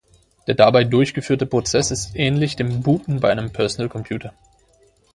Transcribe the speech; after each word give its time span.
Der 0.47 0.55
dabei 0.55 0.83
durchgeführte 0.83 1.45
Prozess 1.45 1.91
ist 1.91 2.15
ähnlich 2.15 2.55
dem 2.55 2.81
Booten 2.81 3.19
bei 3.19 3.29
einem 3.29 3.51
Personal 3.53 3.87
Computer. 3.87 4.33